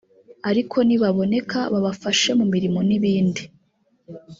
[0.49, 3.41] ariko nibaboneka babafashe mu mirimo n’ibindi